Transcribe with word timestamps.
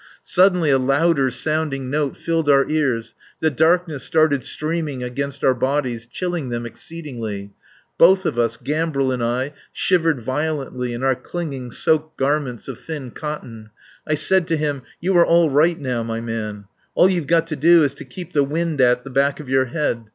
Suddenly 0.23 0.71
a 0.71 0.79
louder 0.79 1.29
sounding 1.29 1.87
note 1.91 2.17
filled 2.17 2.49
our 2.49 2.67
ears, 2.67 3.13
the 3.39 3.51
darkness 3.51 4.01
started 4.03 4.43
streaming 4.43 5.03
against 5.03 5.43
our 5.43 5.53
bodies, 5.53 6.07
chilling 6.07 6.49
them 6.49 6.65
exceedingly. 6.65 7.51
Both 7.99 8.25
of 8.25 8.39
us, 8.39 8.57
Gambril 8.57 9.11
and 9.13 9.21
I, 9.23 9.53
shivered 9.71 10.19
violently 10.19 10.93
in 10.95 11.03
our 11.03 11.13
clinging, 11.13 11.69
soaked 11.69 12.17
garments 12.17 12.67
of 12.67 12.79
thin 12.79 13.11
cotton. 13.11 13.69
I 14.07 14.15
said 14.15 14.47
to 14.47 14.57
him: 14.57 14.81
"You 14.99 15.15
are 15.17 15.23
all 15.25 15.51
right 15.51 15.79
now, 15.79 16.01
my 16.01 16.19
man. 16.19 16.65
All 16.95 17.07
you've 17.07 17.27
got 17.27 17.45
to 17.45 17.55
do 17.55 17.83
is 17.83 17.93
to 17.93 18.03
keep 18.03 18.31
the 18.33 18.43
wind 18.43 18.81
at 18.81 19.03
the 19.03 19.11
back 19.11 19.39
of 19.39 19.49
your 19.49 19.65
head. 19.65 20.05